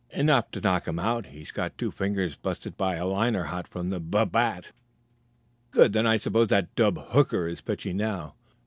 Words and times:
"Enough 0.09 0.49
to 0.49 0.61
knock 0.61 0.87
him 0.87 0.97
out; 0.97 1.27
he 1.27 1.43
got 1.53 1.77
two 1.77 1.91
fingers 1.91 2.35
busted 2.35 2.75
by 2.75 2.95
a 2.95 3.05
liner 3.05 3.43
hot 3.43 3.67
from 3.67 3.91
the 3.91 3.99
bub 3.99 4.31
bat." 4.31 4.71
"Good! 5.69 5.93
Then 5.93 6.07
I 6.07 6.17
suppose 6.17 6.47
that 6.47 6.73
dub 6.73 6.97
Hooker 7.09 7.47
is 7.47 7.61
pitching 7.61 7.97
now?" 7.97 8.33